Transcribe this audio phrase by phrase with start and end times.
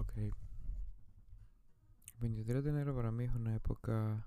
[0.00, 0.14] Ok.
[2.20, 4.24] 23 de enero para mí es una época,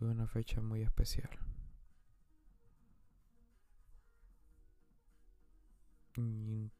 [0.00, 1.30] una fecha muy especial.
[6.16, 6.70] Y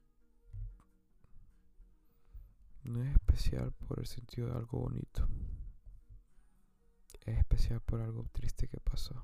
[2.84, 5.26] no es especial por el sentido de algo bonito.
[7.24, 9.22] Es especial por algo triste que pasó.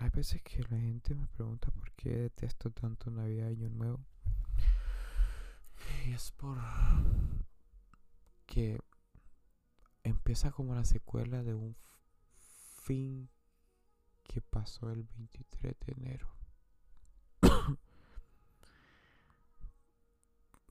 [0.00, 4.04] Hay veces que la gente me pregunta por qué detesto tanto Navidad y Año Nuevo.
[6.14, 6.58] Es por
[8.46, 8.80] que
[10.02, 11.76] empieza como la secuela de un
[12.82, 13.28] fin
[14.24, 16.28] que pasó el 23 de enero.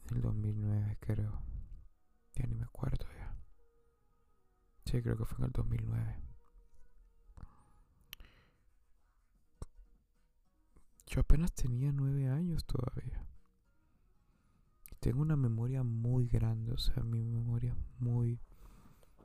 [0.10, 1.40] el 2009 creo.
[2.34, 3.36] Ya ni me acuerdo ya.
[4.86, 6.20] Sí, creo que fue en el 2009.
[11.06, 13.17] Yo apenas tenía nueve años todavía.
[15.08, 18.42] Tengo una memoria muy grande, o sea, mi memoria muy,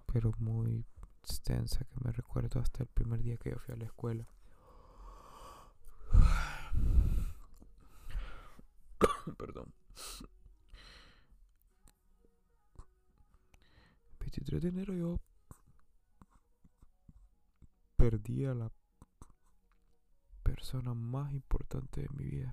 [0.06, 0.86] pero muy
[1.24, 4.28] extensa que me recuerdo hasta el primer día que yo fui a la escuela.
[9.36, 9.74] Perdón.
[14.20, 15.18] 23 de enero yo
[17.96, 18.70] perdí a la
[20.44, 22.51] persona más importante de mi vida.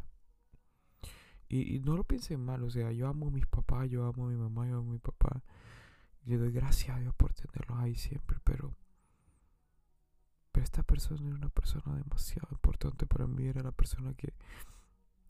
[1.49, 4.29] Y, no lo piensen mal, o sea, yo amo a mis papás, yo amo a
[4.29, 5.43] mi mamá, yo amo a mi papá.
[6.25, 8.75] Y le doy gracias a Dios por tenerlos ahí siempre, pero...
[10.51, 14.33] Pero esta persona era una persona demasiado importante para mí, era la persona que,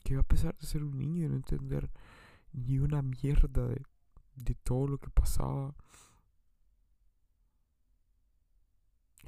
[0.03, 1.89] que a pesar de ser un niño y no entender
[2.54, 3.83] ni una mierda de,
[4.36, 5.76] de todo lo que pasaba,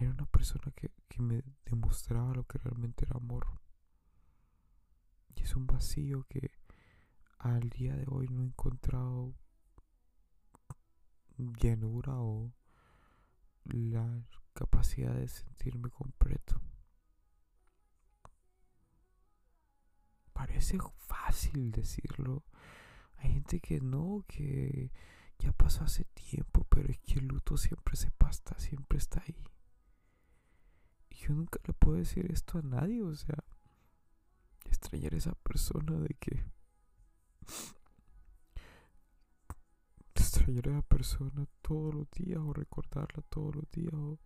[0.02, 0.90] Era una persona que,
[1.20, 3.46] me demostraba lo que realmente era amor.
[5.36, 6.50] Y es un vacío que
[7.42, 9.34] al día de hoy no he encontrado
[11.38, 12.52] llenura o
[13.64, 16.62] la capacidad de sentirme completo.
[20.34, 22.44] Parece fácil decirlo.
[23.18, 24.92] Hay gente que no, que
[25.40, 29.44] ya pasó hace tiempo, pero es que el luto siempre se pasta, siempre está ahí
[31.22, 33.44] yo nunca le puedo decir esto a nadie, o sea,
[34.66, 36.44] extrañar a esa persona de que
[40.16, 44.20] extrañar a esa persona todos los días o recordarla todos los días o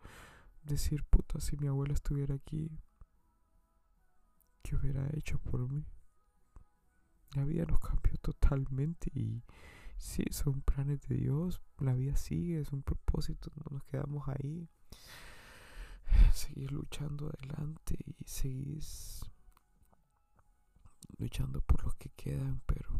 [0.64, 2.72] decir, puta, si mi abuela estuviera aquí,
[4.64, 5.86] ¿qué hubiera hecho por mí?
[7.36, 9.44] La vida nos cambió totalmente y
[9.98, 14.70] sí, son planes de Dios, la vida sigue, es un propósito, no nos quedamos ahí
[16.34, 18.84] seguir luchando adelante y seguir
[21.18, 22.95] luchando por los que quedan, pero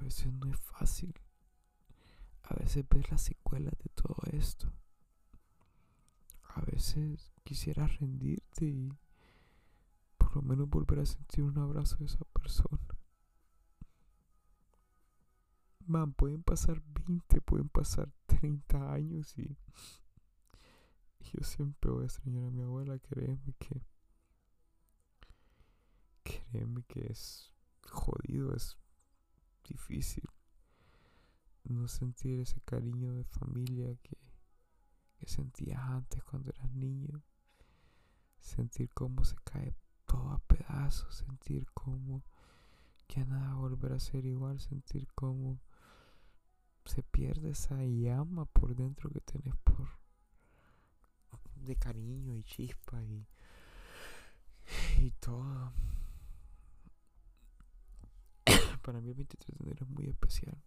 [0.00, 1.14] a veces no es fácil.
[2.42, 4.72] A veces ves las secuelas de todo esto.
[6.54, 8.92] A veces quisieras rendirte y
[10.16, 12.80] por lo menos volver a sentir un abrazo de esa persona.
[15.86, 19.56] Man, pueden pasar 20, pueden pasar 30 años y
[21.32, 23.82] yo siempre voy a extrañar a mi abuela, créeme que.
[26.22, 27.52] Créeme que es
[27.88, 28.76] jodido, es
[29.70, 30.24] difícil
[31.64, 34.18] no sentir ese cariño de familia que,
[35.18, 37.22] que sentías antes cuando eras niño.
[38.40, 39.74] Sentir cómo se cae
[40.06, 42.24] todo a pedazos, sentir cómo
[43.08, 45.60] ya nada va a volver a ser igual, sentir cómo
[46.84, 50.00] se pierde esa llama por dentro que tenés por
[51.64, 53.26] de cariño y chispa y,
[54.98, 55.72] y todo.
[58.82, 60.62] Para mí el 23 de enero es muy especial.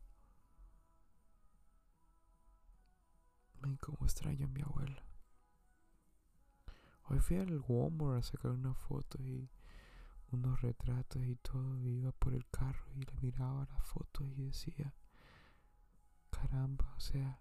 [3.62, 5.04] Ven como extraño a mi abuela.
[7.06, 9.50] Hoy fui al Walmart a sacar unas fotos y
[10.32, 11.80] unos retratos y todo.
[11.80, 14.94] iba por el carro y le miraba las fotos y decía,
[16.30, 17.40] caramba, o sea,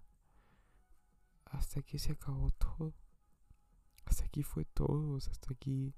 [1.46, 2.94] hasta aquí se acabó todo
[4.12, 5.94] hasta aquí fue todo, hasta aquí.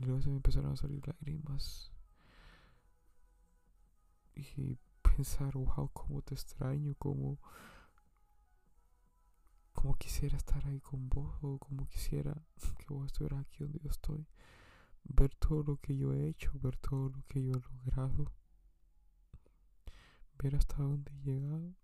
[0.00, 1.92] Y luego se me empezaron a salir lágrimas.
[4.34, 7.38] Y pensar, wow, cómo te extraño, cómo,
[9.72, 12.34] cómo quisiera estar ahí con vos, o cómo quisiera
[12.78, 14.26] que vos estuvieras aquí donde yo estoy.
[15.04, 18.32] Ver todo lo que yo he hecho, ver todo lo que yo he logrado,
[20.38, 21.74] ver hasta dónde he llegado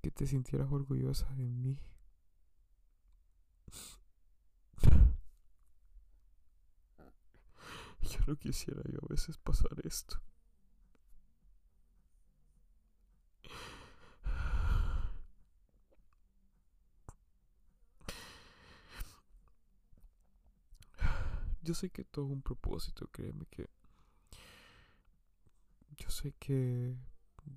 [0.00, 1.78] que te sintieras orgullosa de mí.
[8.26, 10.20] No quisiera yo a veces pasar esto.
[21.62, 23.68] Yo sé que todo es un propósito, créeme que...
[25.96, 26.96] Yo sé que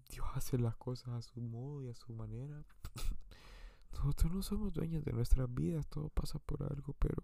[0.09, 2.63] Dios hace las cosas a su modo y a su manera.
[3.93, 7.23] Nosotros no somos dueños de nuestras vidas, todo pasa por algo, pero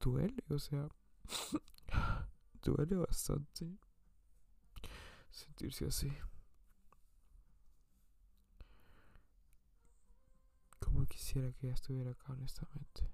[0.00, 0.88] duele, o sea,
[2.62, 3.78] duele bastante
[5.30, 6.12] sentirse así.
[10.80, 13.10] Como quisiera que ella estuviera acá, honestamente.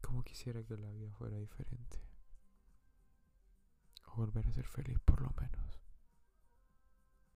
[0.00, 2.00] Como quisiera que la vida fuera diferente.
[4.06, 5.69] O volver a ser feliz por lo menos.